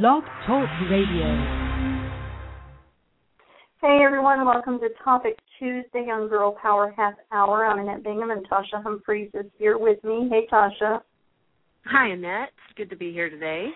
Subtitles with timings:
[0.00, 1.28] Blog Talk Radio.
[3.82, 7.66] Hey everyone, welcome to Topic Tuesday on Girl Power Half Hour.
[7.66, 10.30] I'm Annette Bingham and Tasha Humphreys is here with me.
[10.30, 11.02] Hey Tasha.
[11.84, 13.66] Hi Annette, it's good to be here today.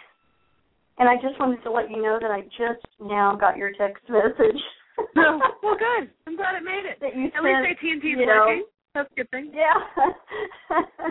[0.98, 4.03] And I just wanted to let you know that I just now got your text
[4.09, 4.62] message.
[5.19, 6.11] oh, well good.
[6.27, 6.98] I'm glad it made it.
[6.98, 8.64] That you At sent, least AT&T is you know, working.
[8.95, 9.53] That's a good thing.
[9.53, 9.75] Yeah.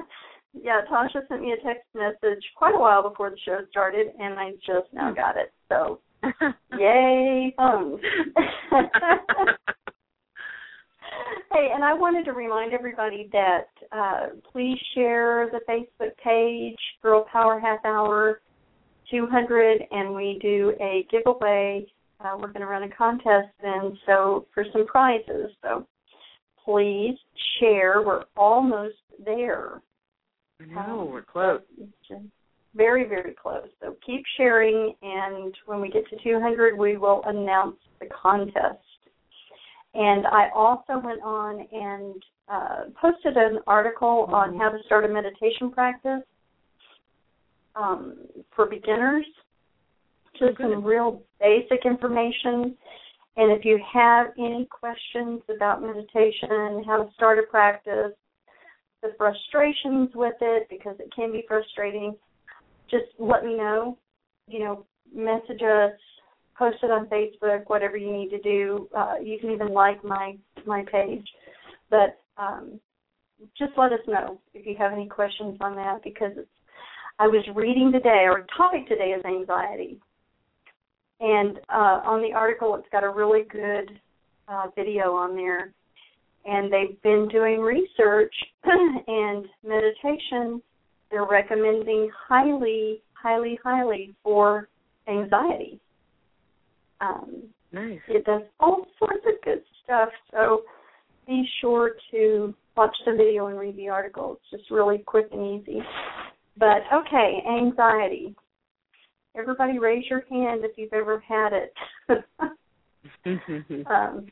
[0.62, 4.40] yeah, Tasha sent me a text message quite a while before the show started and
[4.40, 5.54] I just now got it.
[5.70, 6.00] So
[6.78, 8.02] yay phones.
[11.52, 17.26] Hey, and I wanted to remind everybody that uh, please share the Facebook page, Girl
[17.32, 18.42] Power Half Hour
[19.10, 21.86] 200, and we do a giveaway.
[22.20, 25.52] Uh, we're going to run a contest then, so for some prizes.
[25.62, 25.88] So
[26.66, 27.16] please
[27.60, 28.02] share.
[28.02, 29.82] We're almost there.
[30.62, 31.62] I know, we're close.
[32.76, 33.68] Very, very close.
[33.82, 38.80] So keep sharing, and when we get to 200, we will announce the contest.
[39.94, 45.08] And I also went on and uh, posted an article on how to start a
[45.08, 46.22] meditation practice
[47.76, 48.18] um,
[48.56, 49.26] for beginners.
[50.38, 52.76] Just some real basic information.
[53.38, 58.12] And if you have any questions about meditation, how to start a practice,
[59.02, 62.16] the frustrations with it, because it can be frustrating,
[62.90, 63.98] just let me know.
[64.48, 65.94] You know, message us,
[66.58, 68.88] post it on Facebook, whatever you need to do.
[68.96, 71.28] Uh, you can even like my my page,
[71.90, 72.80] but um,
[73.58, 76.50] just let us know if you have any questions on that because it's.
[77.18, 79.98] I was reading today, or topic today is anxiety,
[81.22, 83.98] and uh, on the article it's got a really good
[84.50, 85.72] uh, video on there,
[86.46, 90.62] and they've been doing research and meditation.
[91.12, 94.70] They're recommending highly, highly, highly for
[95.08, 95.80] anxiety.
[97.02, 98.00] Um, Nice.
[98.08, 100.10] it does all sorts of good stuff.
[100.32, 100.62] So
[101.28, 104.40] be sure to watch the video and read the article.
[104.40, 105.80] It's just really quick and easy.
[106.58, 108.36] But okay, anxiety.
[109.38, 111.74] Everybody raise your hand if you've ever had it.
[113.90, 114.28] um,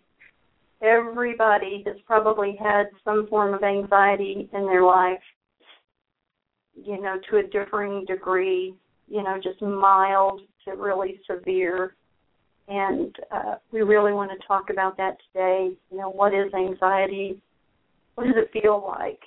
[0.83, 5.21] everybody has probably had some form of anxiety in their life,
[6.75, 8.75] you know, to a differing degree,
[9.07, 11.95] you know, just mild to really severe.
[12.67, 15.71] And uh, we really want to talk about that today.
[15.91, 17.41] You know, what is anxiety?
[18.15, 19.19] What does it feel like?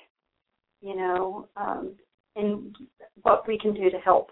[0.81, 1.93] You know, um,
[2.35, 2.75] and
[3.23, 4.29] what we can do to help.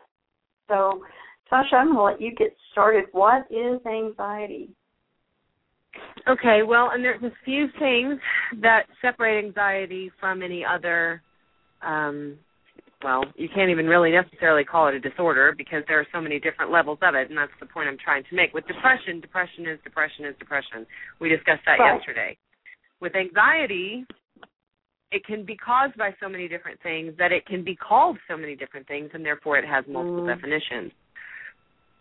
[0.67, 1.03] So,
[1.51, 3.05] Tasha, I'm going to let you get started.
[3.11, 4.69] What is anxiety?
[6.27, 8.19] Okay, well, and there's a few things
[8.61, 11.21] that separate anxiety from any other
[11.81, 12.37] um
[13.03, 16.39] well, you can't even really necessarily call it a disorder because there are so many
[16.39, 18.53] different levels of it, and that's the point I'm trying to make.
[18.53, 20.87] With depression, depression is depression is depression.
[21.19, 21.93] We discussed that Right.
[21.97, 22.37] yesterday.
[23.01, 24.05] With anxiety,
[25.11, 28.35] it can be caused by so many different things that it can be called so
[28.35, 30.27] many different things, and therefore it has multiple Mm.
[30.27, 30.91] definitions.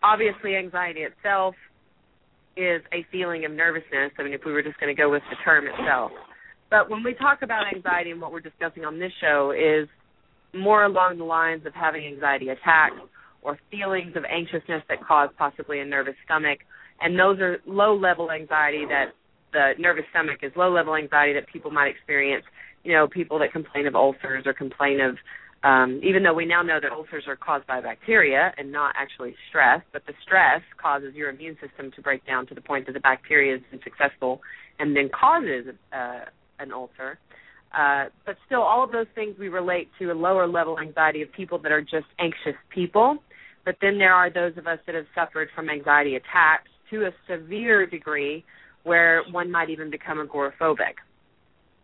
[0.03, 1.55] Obviously, anxiety itself
[2.57, 4.13] is a feeling of nervousness.
[4.19, 6.13] I mean, if we were just going to go with the term itself.
[6.71, 9.89] But when we talk about anxiety and what we're discussing on this show is
[10.55, 12.97] more along the lines of having anxiety attacks
[13.43, 16.61] or feelings of anxiousness that cause possibly a nervous stomach.
[17.01, 19.13] And those are low level anxiety that
[19.53, 22.45] the nervous stomach is low level anxiety that people might experience.
[22.83, 25.17] You know, people that complain of ulcers or complain of
[25.65, 29.35] um, even though we now know that ulcers are caused by bacteria and not actually
[29.49, 32.93] stress, but the stress causes your immune system to break down to the point that
[32.93, 34.41] the bacteria is successful
[34.79, 36.27] and then causes uh,
[36.59, 37.19] an ulcer.
[37.77, 41.33] Uh, but still, all of those things we relate to a lower level anxiety of
[41.33, 43.17] people that are just anxious people.
[43.65, 47.11] But then there are those of us that have suffered from anxiety attacks to a
[47.27, 48.45] severe degree
[48.83, 51.01] where one might even become agoraphobic.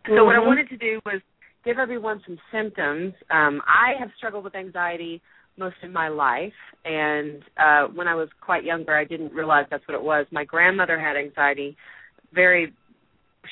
[0.07, 0.45] So what I Mhm.
[0.45, 1.21] wanted to do was
[1.63, 3.13] give everyone some symptoms.
[3.29, 5.21] Um, I have struggled with anxiety
[5.57, 6.53] most of my life,
[6.85, 10.25] and uh, when I was quite younger, I didn't realize that's what it was.
[10.31, 11.75] My grandmother had anxiety.
[12.33, 12.73] Very,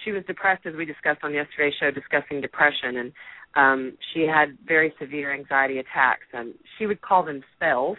[0.03, 3.11] she was depressed, as we discussed on yesterday's show, discussing depression, and
[3.55, 7.97] um, she had very severe anxiety attacks, and she would call them spells,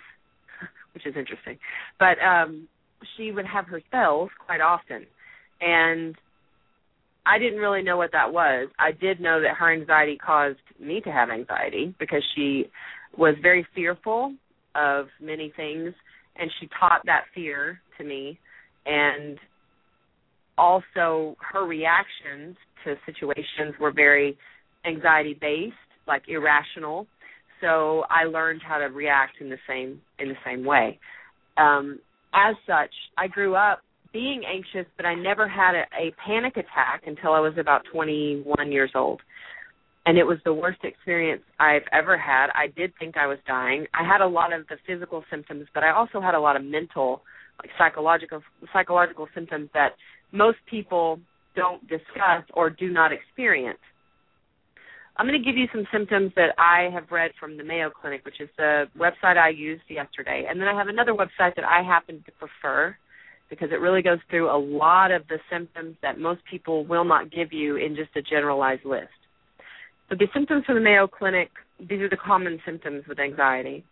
[0.95, 1.59] which is interesting.
[1.99, 2.69] But um,
[3.17, 5.07] she would have her spells quite often,
[5.61, 6.17] and
[7.27, 8.69] I didn't really know what that was.
[8.79, 12.71] I did know that her anxiety caused me to have anxiety because she
[13.17, 14.35] was very fearful
[14.75, 15.93] of many things
[16.37, 18.39] and she taught that fear to me
[18.87, 19.39] and
[20.57, 24.37] also her reactions to situations were very
[24.87, 25.75] anxiety based,
[26.07, 27.07] like irrational.
[27.61, 30.99] So I learned how to react in the same in the same way.
[31.57, 31.99] Um,
[32.35, 33.81] as such, I grew up
[34.13, 38.73] being anxious, but I never had a, a panic attack until I was about 21
[38.73, 39.21] years old.
[40.07, 42.49] And it was the worst experience I've ever had.
[42.55, 43.87] I did think I was dying.
[43.95, 46.65] I had a lot of the physical symptoms, but I also had a lot of
[46.65, 47.23] mental,
[47.59, 48.43] like psychological
[48.73, 49.91] psychological symptoms that
[50.33, 51.21] most people
[51.55, 53.79] don't discuss or do not experience.
[55.17, 58.25] I'm going to give you some symptoms that I have read from the Mayo Clinic,
[58.25, 60.47] which is the website I used yesterday.
[60.49, 62.97] And then I have another website that I happen to prefer
[63.51, 67.31] because it really goes through a lot of the symptoms that most people will not
[67.31, 69.09] give you in just a generalized list.
[70.09, 73.85] So the symptoms from the Mayo Clinic, these are the common symptoms with anxiety.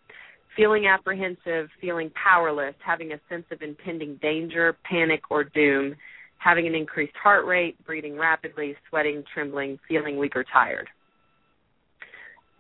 [0.57, 5.95] Feeling apprehensive, feeling powerless, having a sense of impending danger, panic, or doom,
[6.39, 10.89] having an increased heart rate, breathing rapidly, sweating, trembling, feeling weak or tired.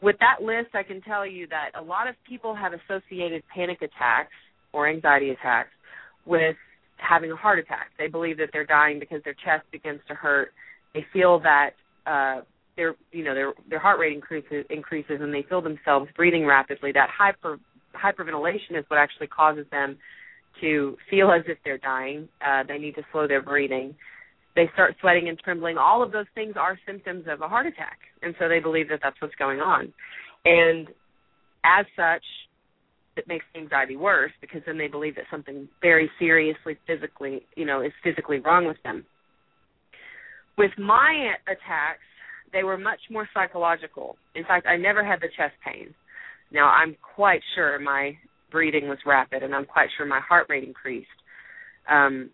[0.00, 3.78] With that list, I can tell you that a lot of people have associated panic
[3.82, 4.32] attacks
[4.72, 5.70] or anxiety attacks
[6.24, 6.56] with
[6.98, 7.90] having a heart attack.
[7.98, 10.52] They believe that they're dying because their chest begins to hurt.
[10.94, 11.70] They feel that
[12.06, 12.42] uh
[12.76, 16.92] their you know their their heart rate increases increases and they feel themselves breathing rapidly.
[16.92, 17.58] That hyper
[17.94, 19.98] hyperventilation is what actually causes them
[20.60, 22.28] to feel as if they're dying.
[22.44, 23.94] Uh, they need to slow their breathing.
[24.56, 25.76] They start sweating and trembling.
[25.78, 29.00] All of those things are symptoms of a heart attack, and so they believe that
[29.02, 29.92] that's what's going on.
[30.44, 30.88] And
[31.64, 32.24] as such,
[33.18, 37.82] it makes anxiety worse because then they believe that something very seriously physically, you know,
[37.82, 39.04] is physically wrong with them.
[40.56, 42.00] With my attacks,
[42.52, 44.16] they were much more psychological.
[44.34, 45.94] In fact, I never had the chest pain.
[46.50, 48.16] Now, I'm quite sure my
[48.50, 51.08] breathing was rapid, and I'm quite sure my heart rate increased.
[51.90, 52.30] Um,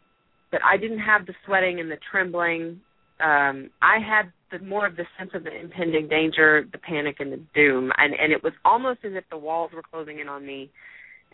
[0.51, 2.81] but I didn't have the sweating and the trembling.
[3.21, 7.33] Um, I had the more of the sense of the impending danger, the panic, and
[7.33, 10.47] the doom, and and it was almost as if the walls were closing in on
[10.47, 10.71] me,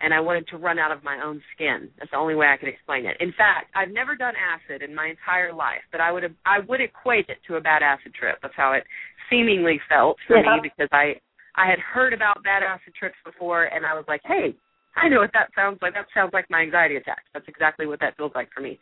[0.00, 1.88] and I wanted to run out of my own skin.
[1.98, 3.16] That's the only way I could explain it.
[3.20, 6.58] In fact, I've never done acid in my entire life, but I would have, I
[6.66, 8.38] would equate it to a bad acid trip.
[8.42, 8.84] That's how it
[9.28, 10.56] seemingly felt for yeah.
[10.56, 11.20] me because I
[11.56, 14.54] I had heard about bad acid trips before, and I was like, hey,
[14.96, 15.94] I know what that sounds like.
[15.94, 17.28] That sounds like my anxiety attacks.
[17.34, 18.78] That's exactly what that feels like for me.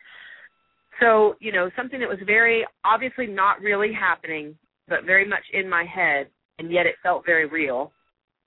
[1.00, 4.56] So, you know, something that was very obviously not really happening,
[4.88, 6.28] but very much in my head,
[6.58, 7.92] and yet it felt very real.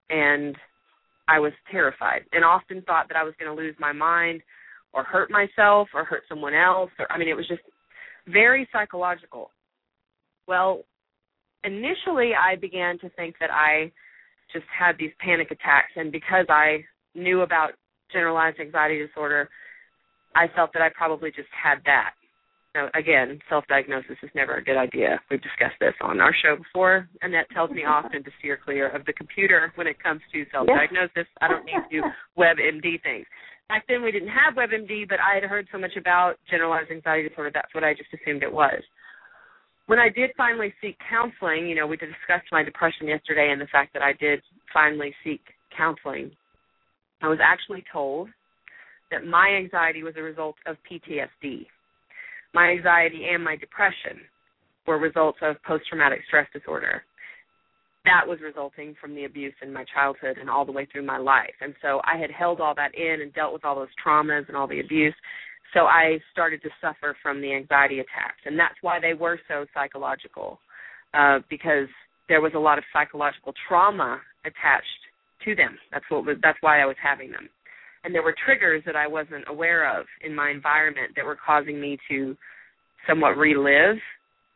[0.10, 0.56] And
[1.28, 4.42] I was terrified and often thought that I was going to lose my mind
[4.92, 6.92] or hurt myself or hurt someone else.
[7.00, 7.62] Or, I mean, it was just
[8.28, 9.52] very psychological.
[10.48, 10.84] Well,
[11.64, 13.92] initially I began to think that I
[14.52, 16.84] just had these panic attacks, and because I
[17.16, 17.72] knew about
[18.12, 19.50] generalized anxiety disorder,
[20.36, 22.12] I felt that I probably just had that.
[22.74, 25.20] Now, again, self-diagnosis is never a good idea.
[25.30, 27.10] We've discussed this on our show before.
[27.22, 28.06] Annette tells me mm-hmm.
[28.06, 31.28] often to steer clear of the computer when it comes to self-diagnosis.
[31.42, 32.02] I don't need to do
[32.38, 33.26] WebMD things.
[33.68, 37.28] Back then, we didn't have WebMD, but I had heard so much about generalized anxiety
[37.28, 37.52] disorder.
[37.54, 38.82] That's what I just assumed it was.
[39.88, 43.68] When I did finally seek counseling, you know, we discussed my depression yesterday and the
[43.72, 44.42] fact that I did
[44.74, 45.42] finally seek
[45.76, 46.32] counseling.
[47.22, 48.30] I was actually told
[49.12, 51.66] that my anxiety was a result of PTSD.
[52.54, 54.22] My anxiety and my depression
[54.88, 57.04] were results of post traumatic stress disorder.
[58.06, 61.18] That was resulting from the abuse in my childhood and all the way through my
[61.18, 61.54] life.
[61.62, 64.58] And so I had held all that in and dealt with all those traumas and
[64.58, 65.14] all the abuse.
[65.74, 68.42] So I started to suffer from the anxiety attacks.
[68.46, 70.60] And that's why they were so psychological,
[71.14, 71.88] uh, because
[72.28, 74.88] there was a lot of psychological trauma attached
[75.46, 75.78] to them.
[75.92, 77.50] That's what was that's why I was having them.
[78.04, 81.80] And there were triggers that I wasn't aware of in my environment that were causing
[81.80, 82.36] me to
[83.08, 83.98] somewhat relive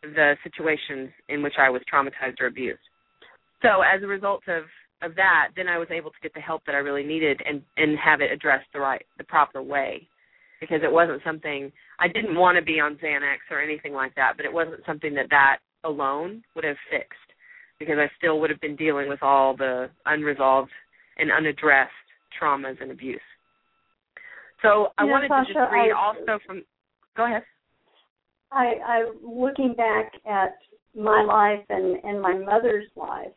[0.01, 2.79] the situations in which I was traumatized or abused.
[3.61, 4.63] So as a result of
[5.01, 7.61] of that, then I was able to get the help that I really needed and
[7.77, 10.07] and have it addressed the right the proper way
[10.59, 14.33] because it wasn't something I didn't want to be on Xanax or anything like that,
[14.37, 17.19] but it wasn't something that that alone would have fixed
[17.79, 20.71] because I still would have been dealing with all the unresolved
[21.17, 21.91] and unaddressed
[22.41, 23.19] traumas and abuse.
[24.65, 26.63] So I wanted Sasha, to just read I, also from.
[27.15, 27.43] Go ahead.
[28.51, 30.55] I, I looking back at
[30.95, 33.31] my life and and my mother's life.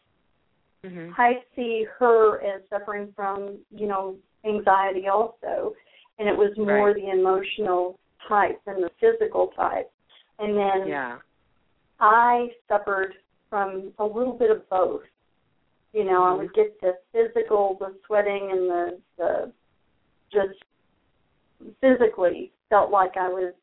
[0.85, 1.13] Mm-hmm.
[1.17, 5.75] I see her as suffering from you know anxiety also,
[6.19, 6.97] and it was more right.
[6.97, 9.91] the emotional type than the physical type.
[10.39, 11.19] And then yeah.
[12.01, 13.15] I suffered
[13.51, 15.03] from a little bit of both.
[15.93, 16.41] You know, mm-hmm.
[16.41, 19.53] I would get the physical, the sweating, and the the
[20.33, 20.59] just
[21.81, 23.55] physically felt like I was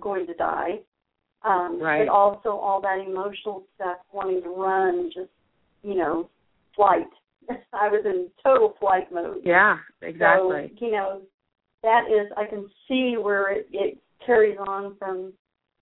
[0.00, 0.80] going to die.
[1.44, 2.06] Um, right.
[2.06, 5.30] But also all that emotional stuff, wanting to run, just
[5.82, 6.30] you know,
[6.76, 7.08] flight.
[7.72, 9.42] I was in total flight mode.
[9.44, 10.72] Yeah, exactly.
[10.78, 11.22] So, you know,
[11.82, 15.32] that is I can see where it, it carries on from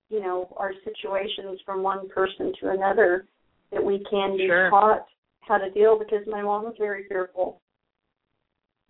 [0.09, 3.27] you know our situations from one person to another
[3.71, 4.71] that we can be sure.
[4.71, 5.07] taught
[5.41, 7.61] how to deal because my mom was very fearful.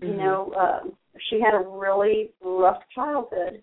[0.02, 0.12] Mm-hmm.
[0.12, 0.92] You know, um,
[1.28, 3.62] she had a really rough childhood,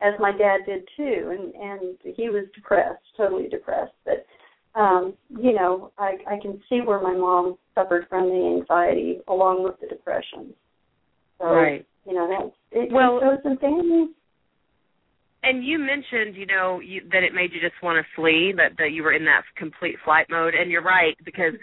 [0.00, 3.94] as my dad did too, and and he was depressed, totally depressed.
[4.04, 4.26] But
[4.78, 9.64] um, you know, I I can see where my mom suffered from the anxiety along
[9.64, 10.54] with the depression.
[11.38, 11.86] So, right.
[12.06, 14.10] You know, that it well, goes in families.
[15.42, 18.76] And you mentioned, you know, you, that it made you just want to flee, that
[18.78, 21.54] that you were in that complete flight mode, and you're right because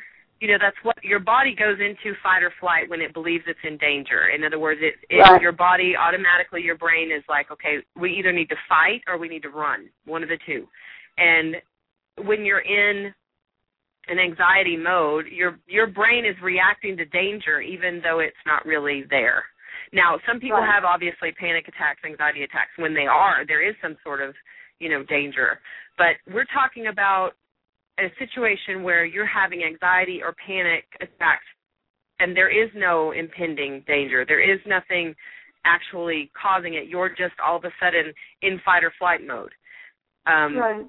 [0.44, 3.64] you know that's what your body goes into fight or flight when it believes it's
[3.64, 4.28] in danger.
[4.28, 5.42] In other words, it, it Right.
[5.42, 9.30] your body automatically your brain is like, okay, we either need to fight or we
[9.30, 10.68] need to run, one of the two.
[11.18, 11.56] And
[12.28, 13.14] when you're in
[14.10, 19.06] an anxiety mode, your your brain is reacting to danger even though it's not really
[19.10, 19.46] there.
[19.94, 20.74] Now, some people Right.
[20.74, 22.72] have obviously panic attacks, anxiety attacks.
[22.76, 24.36] When they are, there is some sort of,
[24.80, 25.62] you know, danger.
[25.98, 27.36] But we're talking about
[28.00, 31.46] a situation where you're having anxiety or panic attacks
[32.20, 34.24] and there is no impending danger.
[34.26, 35.14] There is nothing
[35.66, 36.88] actually causing it.
[36.88, 39.52] You're just all of a sudden in fight or flight mode.
[40.26, 40.86] Um, right.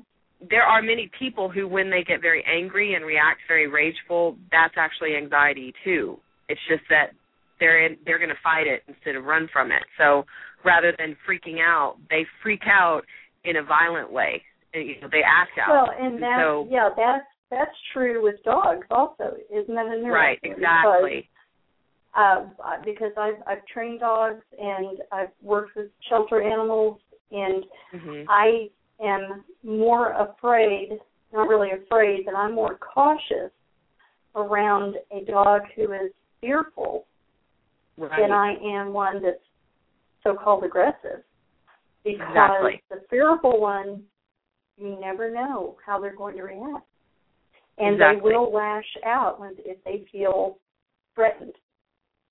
[0.49, 4.75] there are many people who when they get very angry and react very rageful that's
[4.77, 6.17] actually anxiety too
[6.49, 7.07] it's just that
[7.59, 10.25] they're in, they're going to fight it instead of run from it so
[10.65, 13.03] rather than freaking out they freak out
[13.45, 14.41] in a violent way
[14.81, 18.87] you know they act out Well, and that so yeah, that's that's true with dogs
[18.91, 20.11] also, isn't that interesting?
[20.11, 21.31] right Because, exactly
[22.17, 22.47] uh,
[22.85, 27.01] because I've I've trained dogs and I've worked with shelter animals
[27.31, 27.65] and
[27.95, 28.69] mhm I
[29.03, 30.99] am more afraid,
[31.33, 33.51] not really afraid, but I'm more cautious
[34.37, 37.07] around a dog who is fearful
[37.97, 39.39] right than I am one that's
[40.23, 41.23] so called aggressive.
[42.05, 42.83] Because Exactly.
[42.91, 44.03] the fearful one,
[44.77, 46.87] you never know how they're going to react.
[47.79, 48.31] And Exactly.
[48.31, 50.59] they will lash out when if they feel
[51.15, 51.55] threatened.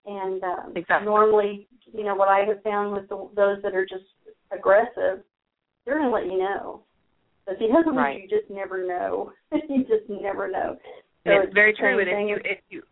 [0.06, 1.06] And um, Exactly.
[1.06, 4.04] normally, you know, what I have found with the, those that are just
[4.50, 5.22] aggressive,
[5.84, 6.82] they're going to let you know.
[7.46, 8.22] But the other ones, Right.
[8.22, 9.32] you just never know.
[9.52, 10.76] you just never know.
[11.26, 11.98] So it's very true.
[11.98, 12.82] And if you, if you,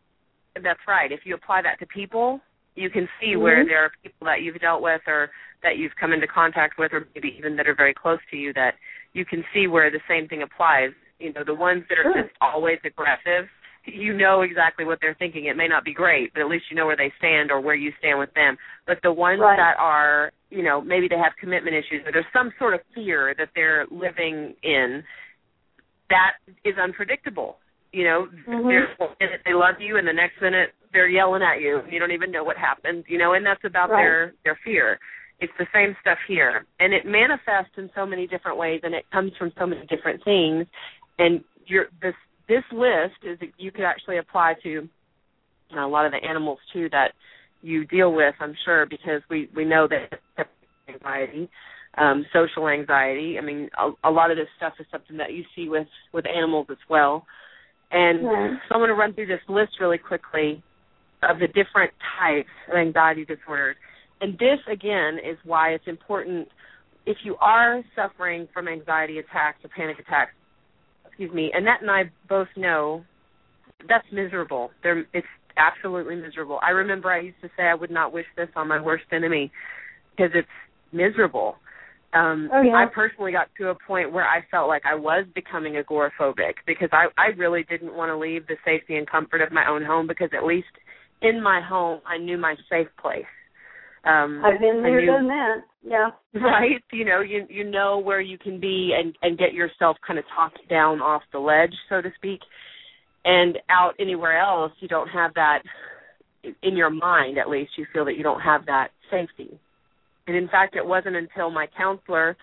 [0.62, 1.10] that's right.
[1.10, 2.40] If you apply that to people,
[2.74, 3.68] you can see where Mhm.
[3.68, 5.30] there are people that you've dealt with or
[5.62, 8.52] that you've come into contact with or maybe even that are very close to you
[8.54, 8.76] that
[9.12, 10.90] you can see where the same thing applies.
[11.18, 12.22] You know, the ones that are Sure.
[12.22, 13.48] just always aggressive,
[13.84, 15.46] you know exactly what they're thinking.
[15.46, 17.74] It may not be great, but at least you know where they stand or where
[17.74, 18.56] you stand with them.
[18.86, 19.56] But the ones Right.
[19.56, 23.34] that are, you know, maybe they have commitment issues or there's some sort of fear
[23.34, 25.04] that they're living in,
[26.10, 27.58] that is unpredictable.
[27.92, 28.68] You know, Mhm.
[28.68, 31.82] there's one minute they love you and the next minute they're yelling at you.
[31.88, 34.02] You don't even know what happened, you know, and that's about Right.
[34.02, 34.98] their their fear.
[35.42, 36.64] It's the same stuff here.
[36.78, 40.24] And it manifests in so many different ways and it comes from so many different
[40.24, 40.66] things.
[41.18, 42.14] And your this
[42.48, 44.88] this list is you could actually apply to
[45.76, 47.12] a lot of the animals too that
[47.62, 50.46] you deal with, I'm sure, because we we know that
[50.88, 51.48] anxiety,
[51.98, 53.36] um, social anxiety.
[53.38, 56.24] I mean, a, a lot of this stuff is something that you see with with
[56.26, 57.26] animals as well.
[57.90, 58.50] And Right.
[58.68, 60.62] so I'm going to run through this list really quickly
[61.22, 63.76] of the different types of anxiety disorders.
[64.22, 66.48] And this again is why it's important
[67.06, 70.30] if you are suffering from anxiety attacks or panic attacks.
[71.06, 71.50] Excuse me.
[71.52, 73.04] Annette and I both know
[73.88, 74.70] that's miserable.
[74.82, 75.26] They're, it's
[75.56, 76.60] absolutely miserable.
[76.62, 79.50] I remember I used to say I would not wish this on my worst enemy
[80.16, 80.48] because it's
[80.92, 81.56] miserable.
[82.14, 82.74] Um, Oh, yeah.
[82.74, 86.90] I personally got to a point where I felt like I was becoming agoraphobic because
[86.92, 90.06] I, I really didn't want to leave the safety and comfort of my own home
[90.06, 90.68] because at least
[91.22, 93.24] in my home I knew my safe place.
[94.04, 95.62] Um, I've been there, done that.
[95.84, 96.10] Yeah.
[96.40, 100.18] right you know you you know where you can be and and get yourself kind
[100.18, 102.40] of talked down off the ledge so to speak
[103.24, 105.62] and out anywhere else you don't have that
[106.62, 109.58] in your mind at least you feel that you don't have that safety
[110.26, 112.36] and in fact it wasn't until my counselor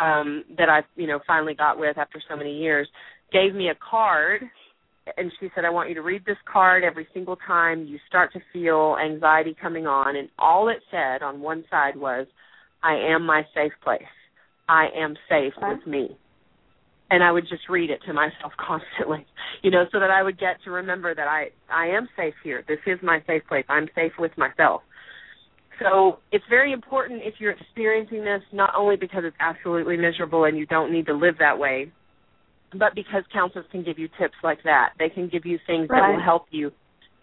[0.00, 2.88] um that I you know finally got with after so many years
[3.32, 4.42] gave me a card
[5.16, 8.32] and she said I want you to read this card every single time you start
[8.32, 12.26] to feel anxiety coming on and all it said on one side was
[12.82, 14.02] I am my safe place.
[14.68, 16.16] I am safe with me.
[17.10, 19.26] And I would just read it to myself constantly,
[19.62, 22.64] you know, so that I would get to remember that I I am safe here.
[22.66, 23.64] This is my safe place.
[23.68, 24.82] I'm safe with myself.
[25.80, 30.56] So it's very important if you're experiencing this, not only because it's absolutely miserable and
[30.56, 31.92] you don't need to live that way,
[32.78, 34.90] but because counselors can give you tips like that.
[34.98, 36.72] They can give you things that will help you,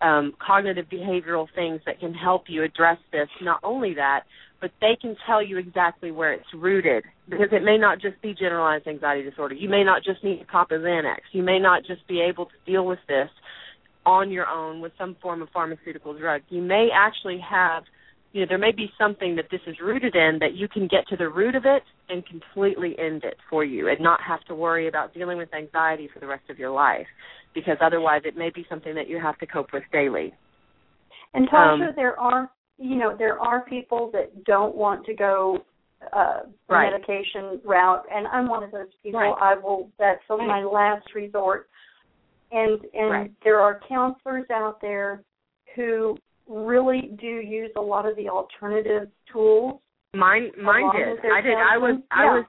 [0.02, 3.28] um, cognitive behavioral things that can help you address this.
[3.42, 4.24] Not only that,
[4.62, 8.34] but they can tell you exactly where it's rooted because it may not just be
[8.34, 9.56] generalized anxiety disorder.
[9.56, 11.18] You may not just need to cop a Xanax.
[11.34, 13.30] You may not just be able to deal with this
[14.06, 16.42] on your own with some form of pharmaceutical drug.
[16.50, 17.84] You may actually have
[18.34, 21.08] you know, there may be something that this is rooted in that you can get
[21.10, 24.56] to the root of it and completely end it for you and not have to
[24.56, 27.06] worry about dealing with anxiety for the rest of your life
[27.54, 30.34] because otherwise it may be something that you have to cope with daily.
[31.36, 32.50] And Tasha, um, there are
[32.80, 35.60] you know, there are people that don't want to go
[36.12, 36.92] uh right.
[36.92, 39.20] medication route and I'm one of those people.
[39.20, 39.36] Right.
[39.40, 40.48] I will that's right.
[40.48, 41.70] my last resort.
[42.52, 45.24] And and there are counselors out there
[45.75, 49.80] who really do use a lot of the alternative tools.
[50.14, 51.20] Mine mine did.
[51.32, 51.54] I did.
[51.54, 52.06] I was yeah.
[52.12, 52.46] I was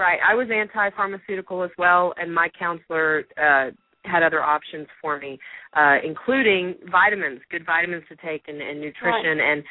[0.00, 0.18] right.
[0.28, 3.70] I was anti pharmaceutical as well and my counselor uh
[4.06, 5.38] had other options for me,
[5.76, 9.52] uh, including vitamins, good vitamins to take and, and nutrition right.
[9.52, 9.64] and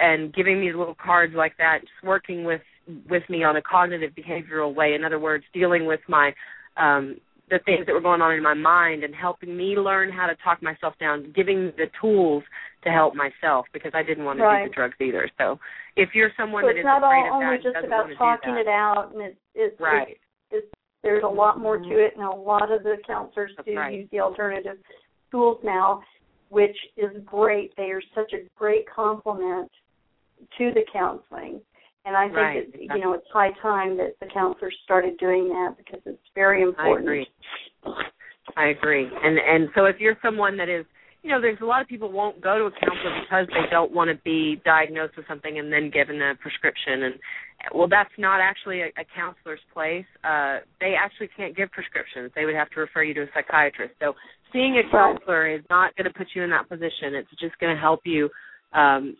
[0.00, 2.60] and giving me little cards like that, just working with
[3.08, 4.94] with me on a cognitive behavioral way.
[4.94, 6.32] In other words, dealing with my
[6.76, 7.16] um
[7.50, 10.34] the things that were going on in my mind and helping me learn how to
[10.42, 12.42] talk myself down, giving me the tools
[12.84, 14.64] to help myself because I didn't want to right.
[14.64, 15.28] do the drugs either.
[15.38, 15.58] So
[15.96, 18.68] if you're someone so that is afraid all, of only that, just about talking it
[18.68, 20.08] out, and it's, it's right.
[20.08, 20.66] It's, it's,
[21.02, 21.92] there's a lot more to mm-hmm.
[21.92, 23.94] it, and a lot of the counselors That's do right.
[23.94, 24.76] use the alternative
[25.30, 26.02] tools now,
[26.48, 27.72] which is great.
[27.76, 29.70] They are such a great complement
[30.58, 31.60] to the counseling.
[32.08, 32.72] And I think right.
[32.72, 36.62] that you know it's high time that the counselors started doing that because it's very
[36.62, 37.06] important.
[37.06, 37.26] I agree.
[38.56, 39.04] I agree.
[39.04, 40.86] And and so if you're someone that is
[41.22, 43.92] you know, there's a lot of people won't go to a counselor because they don't
[43.92, 47.14] want to be diagnosed with something and then given a prescription and
[47.74, 50.06] well that's not actually a, a counselor's place.
[50.24, 52.32] Uh they actually can't give prescriptions.
[52.34, 53.92] They would have to refer you to a psychiatrist.
[54.00, 54.14] So
[54.50, 57.12] seeing a counselor is not going to put you in that position.
[57.12, 58.30] It's just going to help you
[58.72, 59.14] um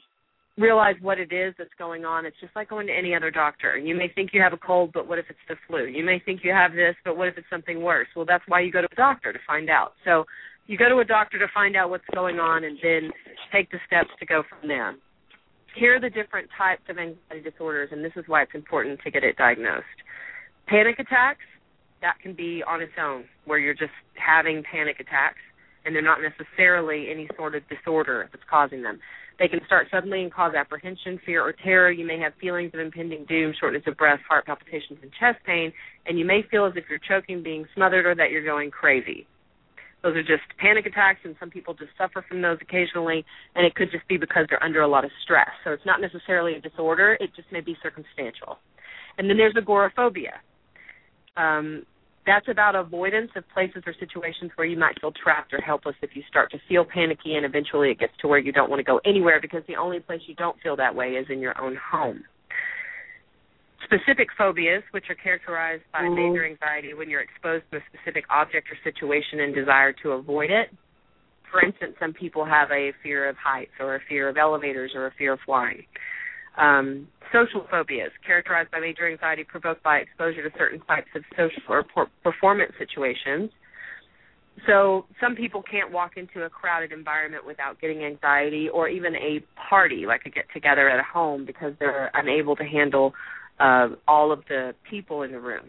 [0.59, 2.27] realize what it is that's going on.
[2.27, 3.79] It's just like going to any other doctor.
[3.79, 5.87] You may think you have a cold, but what if it's the flu?
[5.87, 8.09] You may think you have this, but what if it's something worse?
[8.17, 9.93] Well, that's why you go to a doctor to find out.
[10.05, 10.25] So
[10.67, 13.11] you go to a doctor to find out what's going on and then
[13.53, 14.97] take the steps to go from there.
[15.77, 19.11] Here are the different types of anxiety disorders, and this is why it's important to
[19.11, 19.87] get it diagnosed.
[20.67, 21.45] Panic attacks,
[22.03, 25.39] that can be on its own, where you're just having panic attacks,
[25.85, 28.99] and they're not necessarily any sort of disorder that's causing them.
[29.39, 31.91] They can start suddenly and cause apprehension, fear, or terror.
[31.93, 35.73] You may have feelings of impending doom, shortness of breath, heart palpitations, and chest pain,
[36.07, 39.27] and you may feel as if you're choking, being smothered, or that you're going crazy.
[40.03, 43.25] Those are just panic attacks, and some people just suffer from those occasionally,
[43.55, 45.51] and it could just be because they're under a lot of stress.
[45.65, 48.59] So it's not necessarily a disorder, it just may be circumstantial.
[49.19, 50.35] And then there's agoraphobia.
[51.37, 51.85] Um,
[52.29, 56.11] that's about avoidance of places or situations where you might feel trapped or helpless if
[56.15, 58.85] you start to feel panicky and eventually it gets to where you don't want to
[58.85, 61.77] go anywhere because the only place you don't feel that way is in your own
[61.77, 62.23] home.
[63.85, 66.33] Specific phobias, which are characterized by mm-hmm.
[66.33, 70.51] major anxiety when you're exposed to a specific object or situation and desire to avoid
[70.51, 70.69] it.
[71.51, 75.07] For instance, some people have a fear of heights or a fear of elevators or
[75.07, 75.85] a fear of flying.
[76.57, 81.63] Um, social phobias, characterized by major anxiety provoked by exposure to certain types of social
[81.69, 81.85] or
[82.23, 83.51] performance situations.
[84.67, 89.41] So some people can't walk into a crowded environment without getting anxiety, or even a
[89.69, 93.13] party like a get together at a home because they're unable to handle
[93.61, 95.67] uh, all of the people in the room.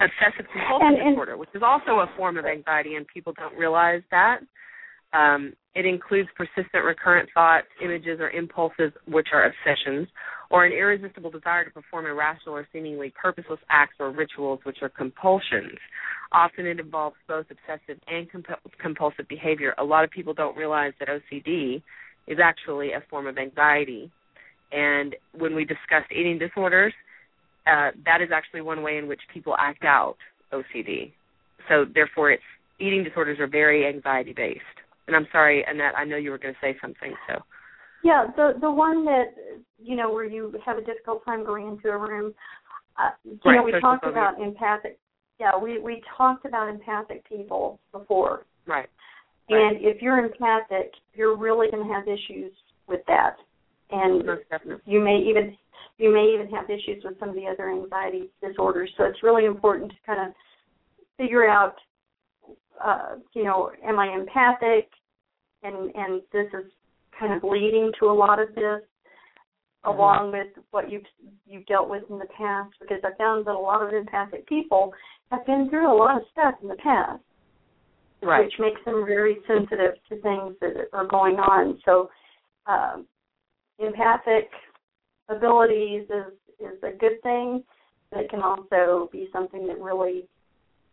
[0.00, 3.56] Obsessive compulsive and, and, disorder, which is also a form of anxiety, and people don't
[3.56, 4.38] realize that.
[5.12, 10.08] Um, it includes persistent recurrent thoughts, images, or impulses, which are obsessions,
[10.50, 14.90] or an irresistible desire to perform irrational or seemingly purposeless acts or rituals, which are
[14.90, 15.78] compulsions.
[16.32, 18.28] Often it involves both obsessive and
[18.80, 19.74] compulsive behavior.
[19.78, 21.82] A lot of people don't realize that OCD
[22.26, 24.10] is actually a form of anxiety.
[24.72, 26.92] And when we discussed eating disorders,
[27.66, 30.16] uh, that is actually one way in which people act out
[30.52, 31.12] OCD.
[31.68, 32.42] So therefore, it's
[32.78, 34.60] eating disorders are very anxiety based.
[35.06, 37.14] And I'm sorry, Annette, I know you were going to say something.
[37.28, 37.42] So.
[38.04, 39.34] Yeah, the the one that
[39.78, 42.34] you know where you have a difficult time going into a room.
[42.98, 44.98] Uh, you right, know, we talked about empathic.
[45.38, 48.44] Yeah, we we talked about empathic people before.
[48.66, 48.88] Right.
[49.48, 52.52] And if you're empathic, you're really going to have issues
[52.86, 53.36] with that,
[53.90, 54.24] and
[54.84, 55.56] you may even
[55.98, 58.90] you may even have issues with some of the other anxiety disorders.
[58.96, 60.34] So it's really important to kind of
[61.16, 61.74] figure out
[62.84, 64.88] uh, you know, am I empathic?
[65.62, 66.70] And and this is
[67.18, 69.90] kind of leading to a lot of this, mm-hmm.
[69.90, 71.02] along with what you've
[71.46, 72.72] you've dealt with in the past.
[72.80, 74.92] Because I found that a lot of empathic people
[75.30, 77.22] have been through a lot of stuff in the past,
[78.22, 78.44] right.
[78.44, 81.78] which makes them very sensitive to things that are going on.
[81.84, 82.10] So,
[82.66, 83.06] um,
[83.78, 84.50] empathic,
[85.28, 87.62] abilities is is a good thing,
[88.10, 90.26] but it can also be something that really,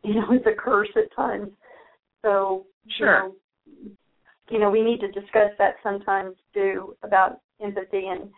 [0.04, 1.50] you know, is a curse at times.
[2.22, 2.66] So
[2.98, 3.24] sure.
[3.24, 3.36] You know,
[4.52, 8.30] you know, we need to discuss that sometimes too about empathy and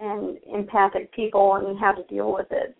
[0.00, 2.76] and empathic people and how to deal with it.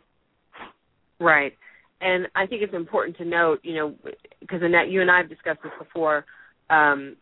[1.21, 1.53] Right.
[2.01, 3.95] And I think it's important to note, you know,
[4.41, 6.25] because Annette, you and I have discussed this before.
[6.69, 7.17] Um,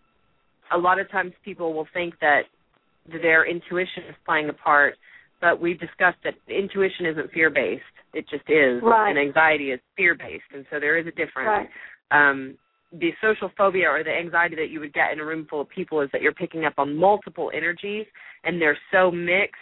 [0.72, 2.42] a lot of times people will think that
[3.10, 4.94] their intuition is playing a part,
[5.40, 7.82] but we've discussed that intuition isn't fear based.
[8.14, 8.82] It just is.
[8.82, 9.10] Right.
[9.10, 10.44] And anxiety is fear based.
[10.54, 11.68] And so there is a difference.
[12.10, 12.30] Right.
[12.30, 12.56] Um,
[12.92, 15.68] the social phobia or the anxiety that you would get in a room full of
[15.68, 18.06] people is that you're picking up on multiple energies
[18.44, 19.56] and they're so mixed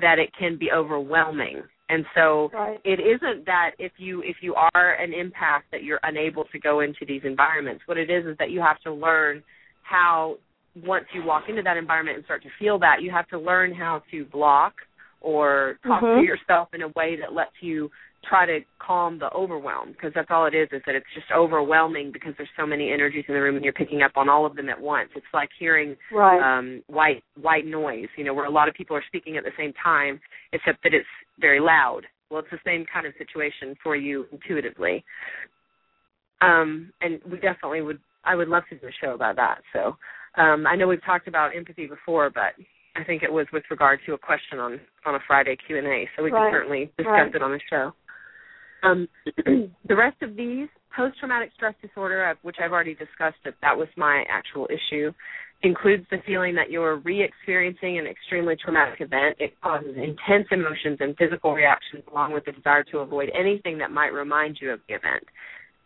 [0.00, 1.62] that it can be overwhelming.
[1.88, 2.80] And so right.
[2.84, 6.80] it isn't that if you if you are an empath that you're unable to go
[6.80, 7.82] into these environments.
[7.86, 9.42] What it is is that you have to learn
[9.82, 10.38] how
[10.84, 13.72] once you walk into that environment and start to feel that, you have to learn
[13.72, 14.74] how to block
[15.20, 16.20] or talk mm-hmm.
[16.20, 17.88] to yourself in a way that lets you
[18.28, 22.10] try to calm the overwhelm because that's all it is is that it's just overwhelming
[22.12, 24.56] because there's so many energies in the room and you're picking up on all of
[24.56, 26.40] them at once it's like hearing right.
[26.40, 29.50] um white white noise you know where a lot of people are speaking at the
[29.58, 30.20] same time
[30.52, 31.06] except that it's
[31.40, 35.04] very loud well it's the same kind of situation for you intuitively
[36.42, 39.96] um and we definitely would i would love to do a show about that so
[40.40, 42.52] um i know we've talked about empathy before but
[42.98, 45.86] I think it was with regard to a question on on a Friday Q and
[45.86, 46.44] A, so we right.
[46.44, 47.34] can certainly discuss right.
[47.34, 47.92] it on the show.
[48.82, 53.76] Um, the rest of these, post traumatic stress disorder, which I've already discussed, that that
[53.76, 55.12] was my actual issue,
[55.62, 59.36] includes the feeling that you're re experiencing an extremely traumatic event.
[59.38, 63.90] It causes intense emotions and physical reactions, along with the desire to avoid anything that
[63.90, 65.24] might remind you of the event.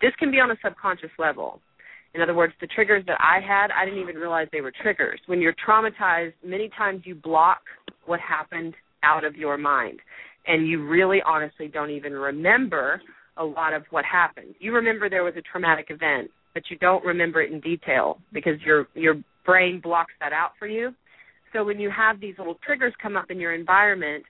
[0.00, 1.60] This can be on a subconscious level.
[2.14, 5.20] In other words, the triggers that I had, I didn't even realize they were triggers.
[5.26, 7.60] When you're traumatized, many times you block
[8.06, 8.74] what happened
[9.04, 10.00] out of your mind
[10.46, 13.00] and you really honestly don't even remember
[13.36, 14.54] a lot of what happened.
[14.58, 18.60] You remember there was a traumatic event, but you don't remember it in detail because
[18.64, 20.94] your your brain blocks that out for you.
[21.52, 24.24] So when you have these little triggers come up in your environment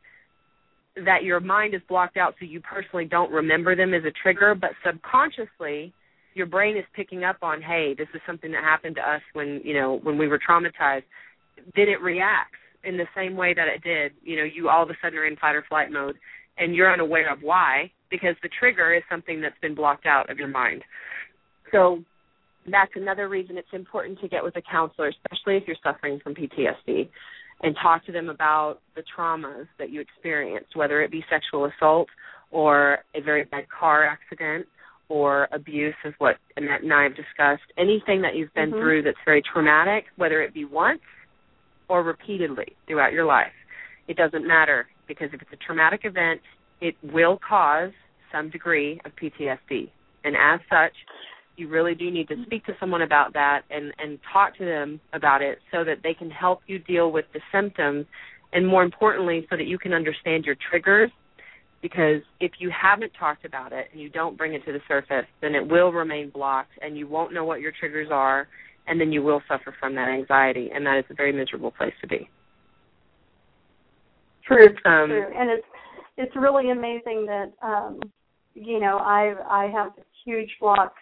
[0.96, 4.54] that your mind is blocked out so you personally don't remember them as a trigger,
[4.54, 5.92] but subconsciously
[6.34, 9.60] your brain is picking up on, hey, this is something that happened to us when,
[9.64, 11.02] you know, when we were traumatized.
[11.76, 14.12] Then it reacts in the same way that it did.
[14.22, 16.16] You know, you all of a sudden are in fight or flight mode,
[16.58, 20.38] and you're unaware of why because the trigger is something that's been blocked out of
[20.38, 20.82] your mind.
[21.72, 22.02] So
[22.70, 26.34] that's another reason it's important to get with a counselor, especially if you're suffering from
[26.34, 27.08] PTSD,
[27.62, 32.08] and talk to them about the traumas that you experienced, whether it be sexual assault
[32.50, 34.66] or a very bad car accident
[35.08, 37.62] or abuse, is what Annette and I have discussed.
[37.76, 38.80] Anything that you've been mm-hmm.
[38.80, 41.00] through that's very traumatic, whether it be once
[41.90, 43.52] or repeatedly throughout your life.
[44.08, 46.40] It doesn't matter because if it's a traumatic event,
[46.80, 47.90] it will cause
[48.32, 49.90] some degree of PTSD.
[50.24, 50.92] And as such,
[51.56, 55.00] you really do need to speak to someone about that and, and talk to them
[55.12, 58.06] about it so that they can help you deal with the symptoms
[58.52, 61.10] and more importantly so that you can understand your triggers
[61.82, 65.26] because if you haven't talked about it and you don't bring it to the surface,
[65.40, 68.46] then it will remain blocked and you won't know what your triggers are
[68.90, 71.94] and then you will suffer from that anxiety, and that is a very miserable place
[72.00, 72.28] to be.
[74.44, 75.66] True, um, true, and it's
[76.16, 78.00] it's really amazing that um,
[78.54, 79.92] you know I I have
[80.24, 81.00] huge blocks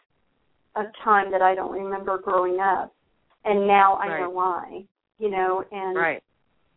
[0.76, 2.94] of time that I don't remember growing up,
[3.46, 4.20] and now I right.
[4.20, 4.84] know why.
[5.18, 6.22] You know, and right.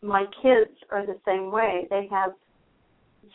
[0.02, 1.88] my kids are the same way.
[1.90, 2.32] They have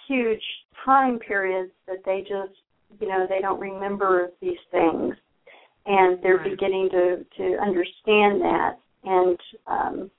[0.08, 0.42] huge
[0.84, 2.58] time periods that they just
[3.00, 5.14] you know they don't remember these things
[5.86, 6.50] and they're right.
[6.50, 8.72] beginning to to understand that.
[9.04, 10.10] And um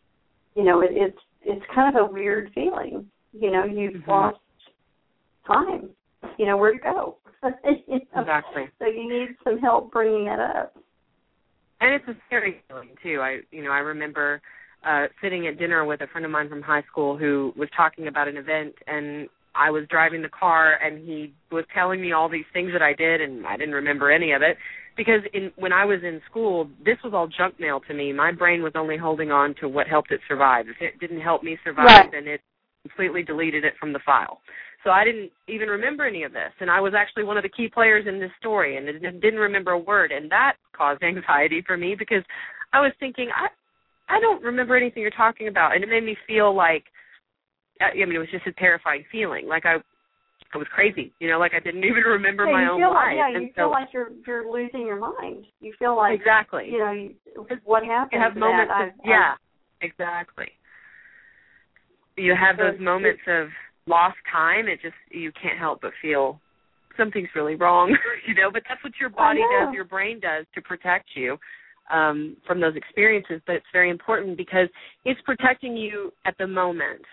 [0.56, 3.06] you know it, it's it's kind of a weird feeling.
[3.34, 4.10] You know you've mm-hmm.
[4.10, 4.38] lost
[5.46, 5.90] time.
[6.38, 7.18] You know where to go?
[7.88, 8.22] You know?
[8.22, 8.64] exactly.
[8.80, 10.76] So you need some help bringing that up.
[11.80, 13.20] And it's a scary feeling too.
[13.22, 14.42] I you know i remember
[14.86, 18.08] uh sitting at dinner with a friend of mine from high school who was talking
[18.08, 22.30] about an event and I was driving the car and he was telling me all
[22.30, 24.58] these things that I did and I didn't remember any of it
[24.98, 28.12] because in when I was in school, this was all junk mail to me.
[28.12, 30.66] My brain was only holding on to what helped it survive.
[30.68, 32.12] If it didn't help me survive, right.
[32.12, 32.42] then it
[32.82, 34.42] completely deleted it from the file.
[34.84, 37.50] So I didn't even remember any of this, and I was actually one of the
[37.50, 41.64] key players in this story, and I didn't remember a word, and that caused anxiety
[41.66, 42.24] for me because
[42.74, 43.48] I was thinking I
[44.10, 46.86] I don't remember anything you're talking about, and it made me feel like
[47.82, 49.78] I mean it was just a terrifying feeling, like I
[50.54, 51.14] I was crazy.
[51.20, 53.06] You know, like I didn't even remember yeah, my own feel life.
[53.08, 55.46] Like, yeah, and you so, feel like you're you're losing your mind.
[55.60, 56.70] You feel like exactly.
[56.72, 57.16] You know, you,
[57.64, 58.12] what happened?
[58.14, 58.88] You have moments that?
[58.88, 59.34] of yeah,
[59.82, 60.48] exactly.
[62.16, 63.48] you have those moments of
[63.88, 64.68] lost time.
[64.68, 66.40] It just you can't help but feel
[66.98, 67.96] something's really wrong,
[68.28, 68.50] you know.
[68.52, 71.38] But that's what your body does, your brain does to protect you
[71.94, 73.42] um, from those experiences.
[73.46, 74.68] But it's very important because
[75.06, 77.04] it's protecting you at the moment.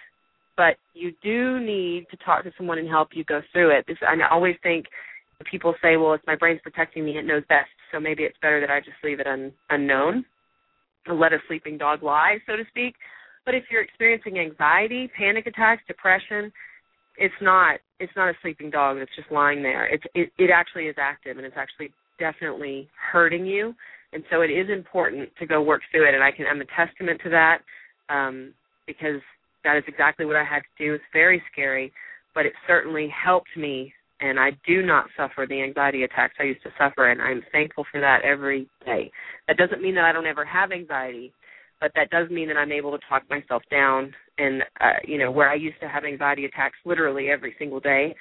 [0.57, 3.85] But you do need to talk to someone and help you go through it.
[3.89, 4.87] This, I always think
[5.51, 8.61] people say, "Well, it's my brain's protecting me; it knows best." So maybe it's better
[8.61, 10.25] that I just leave it un, unknown,
[11.09, 12.95] let a sleeping dog lie, so to speak.
[13.45, 16.53] But if you're experiencing anxiety, panic attacks, depression,
[17.17, 19.87] it's not it's not a sleeping dog that's just lying there.
[19.87, 23.75] It's it, it actually is active and it's actually definitely hurting you.
[24.13, 26.65] And so it is important to go work through it and I can I'm a
[26.77, 27.59] testament to that.
[28.09, 28.55] Um,
[28.87, 29.21] because
[29.65, 30.95] that is exactly what I had to do.
[30.95, 31.93] It's very scary,
[32.35, 36.63] but it certainly helped me and I do not suffer the anxiety attacks I used
[36.63, 39.11] to suffer and I'm thankful for that every day.
[39.49, 41.33] That doesn't mean that I don't ever have anxiety
[41.85, 44.15] but that does mean that I'm able to talk myself down.
[44.39, 48.15] And uh, you know, where I used to have anxiety attacks literally every single day,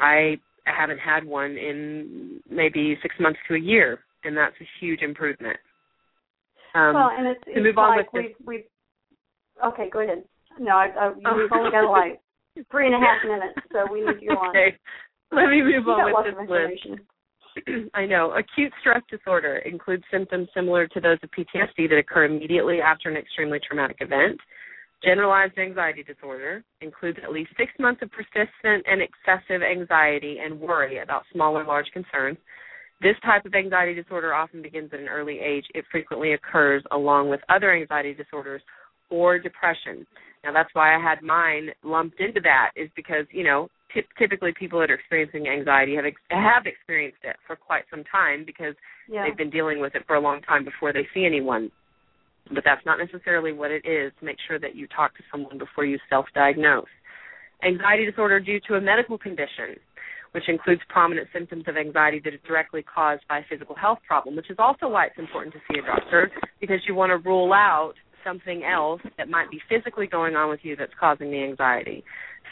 [0.00, 5.02] I haven't had one in maybe six months to a year, and that's a huge
[5.02, 5.58] improvement.
[6.74, 8.64] Um, well, and it's, to move on like with we we
[9.66, 10.24] okay, go ahead.
[10.58, 12.20] No, I, I, we've only got like
[12.70, 14.50] three and a half minutes, so we need you on.
[14.50, 14.76] Okay,
[15.32, 17.00] let me move on with this list.
[17.94, 18.32] I know.
[18.32, 23.16] Acute stress disorder includes symptoms similar to those of PTSD that occur immediately after an
[23.16, 24.38] extremely traumatic event.
[25.04, 30.98] Generalized anxiety disorder includes at least six months of persistent and excessive anxiety and worry
[30.98, 32.38] about small or large concerns.
[33.02, 35.66] This type of anxiety disorder often begins at an early age.
[35.74, 38.62] It frequently occurs along with other anxiety disorders
[39.10, 40.06] or depression.
[40.46, 43.68] Now that's why I had mine lumped into that is because, you know,
[44.16, 48.44] typically people that are experiencing anxiety have ex- have experienced it for quite some time
[48.46, 48.76] because
[49.10, 49.24] yeah.
[49.24, 51.72] they've been dealing with it for a long time before they see anyone.
[52.54, 54.12] But that's not necessarily what it is.
[54.22, 56.86] Make sure that you talk to someone before you self-diagnose.
[57.64, 59.74] Anxiety disorder due to a medical condition,
[60.30, 64.36] which includes prominent symptoms of anxiety that is directly caused by a physical health problem,
[64.36, 66.30] which is also why it's important to see a doctor
[66.60, 67.94] because you want to rule out
[68.26, 72.02] something else that might be physically going on with you that's causing the anxiety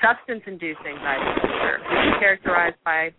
[0.03, 3.11] substance-induced anxiety disorder, which is characterized by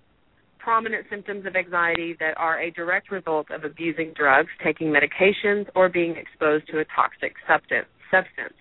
[0.60, 5.90] prominent symptoms of anxiety that are a direct result of abusing drugs, taking medications, or
[5.90, 7.88] being exposed to a toxic substance.
[8.10, 8.54] substance.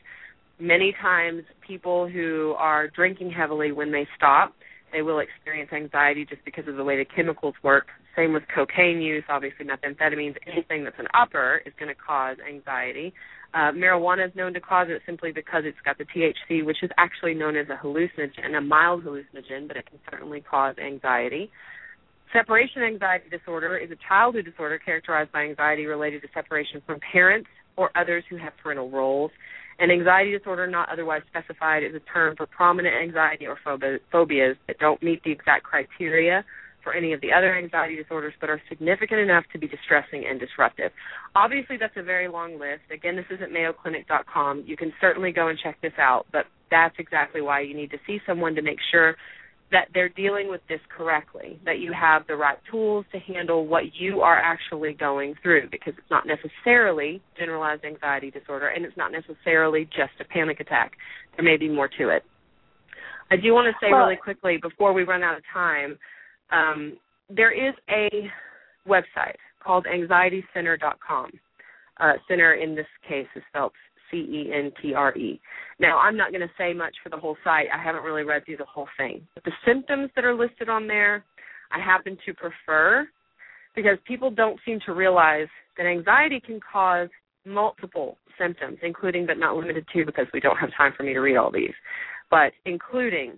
[0.61, 4.55] Many times, people who are drinking heavily, when they stop,
[4.93, 7.87] they will experience anxiety just because of the way the chemicals work.
[8.15, 13.13] Same with cocaine use, obviously methamphetamines, anything that's an upper is going to cause anxiety.
[13.55, 16.91] Uh, marijuana is known to cause it simply because it's got the THC, which is
[16.99, 21.51] actually known as a hallucinogen, a mild hallucinogen, but it can certainly cause anxiety.
[22.33, 27.49] Separation anxiety disorder is a childhood disorder characterized by anxiety related to separation from parents
[27.77, 29.31] or others who have parental roles.
[29.79, 34.79] An anxiety disorder not otherwise specified is a term for prominent anxiety or phobias that
[34.81, 36.45] don't meet the exact criteria
[36.85, 40.39] for any of the other anxiety disorders, but are significant enough to be distressing and
[40.39, 40.93] disruptive.
[41.35, 42.83] Obviously, that's a very long list.
[42.93, 44.65] Again, this isn't mayoclinic.com.
[44.67, 47.99] You can certainly go and check this out, but that's exactly why you need to
[48.07, 49.17] see someone to make sure
[49.73, 53.83] that they're dealing with this correctly, that you have the right tools to handle what
[53.99, 59.11] you are actually going through, because it's not necessarily generalized anxiety disorder and it's not
[59.11, 60.93] necessarily just a panic attack.
[61.37, 62.23] There may be more to it.
[63.31, 65.99] I do want to say well, really quickly before we run out of time
[66.53, 66.97] um,
[67.29, 68.09] there is a
[68.89, 71.31] website called anxietycentre.com.
[72.01, 73.73] Uh, center in this case is spelled
[74.11, 75.41] C E N T R E.
[75.79, 77.67] Now, I'm not going to say much for the whole site.
[77.73, 79.27] I haven't really read through the whole thing.
[79.35, 81.25] But the symptoms that are listed on there,
[81.73, 83.09] I happen to prefer
[83.75, 87.09] because people don't seem to realize that anxiety can cause
[87.45, 91.21] multiple symptoms, including but not limited to, because we don't have time for me to
[91.21, 91.75] read all these,
[92.31, 93.33] but including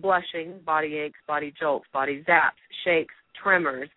[0.00, 3.88] blushing, body aches, body jolts, body zaps, shakes, tremors,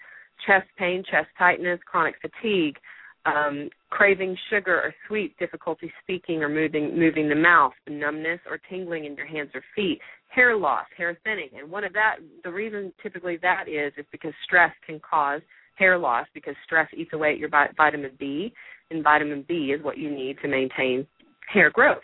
[0.45, 2.77] chest pain, chest tightness, chronic fatigue,
[3.25, 9.05] um, craving sugar or sweet, difficulty speaking or moving moving the mouth, numbness or tingling
[9.05, 11.49] in your hands or feet, hair loss, hair thinning.
[11.59, 15.41] And one of that the reason typically that is is because stress can cause
[15.75, 18.53] hair loss because stress eats away at your vitamin B,
[18.91, 21.07] and vitamin B is what you need to maintain
[21.51, 22.03] hair growth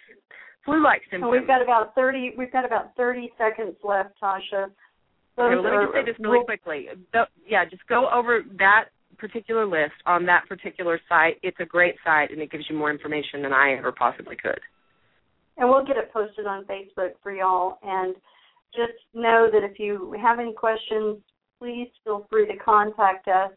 [0.65, 1.31] flu-like symptoms.
[1.31, 2.31] we've got about thirty.
[2.37, 4.67] We've got about thirty seconds left, Tasha.
[5.39, 6.87] Okay, let me just say this really quickly.
[7.47, 8.85] yeah, just go over that
[9.17, 11.37] particular list on that particular site.
[11.41, 14.59] It's a great site, and it gives you more information than I ever possibly could.
[15.57, 17.77] And we'll get it posted on Facebook for y'all.
[17.83, 18.15] And
[18.73, 21.17] just know that if you have any questions,
[21.59, 23.51] please feel free to contact us,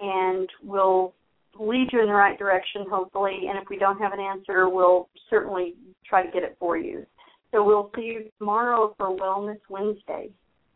[0.00, 1.14] and we'll
[1.58, 3.42] lead you in the right direction, hopefully.
[3.48, 5.74] And if we don't have an answer, we'll certainly
[6.06, 7.06] try to get it for you.
[7.52, 10.30] So we'll see you tomorrow for Wellness Wednesday.